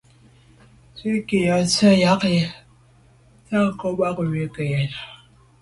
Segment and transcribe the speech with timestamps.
[0.91, 2.41] Ntshu i nke ntswe’ tsha’ yi
[3.43, 4.91] ntsan ngo’ bàn bwe ke yen.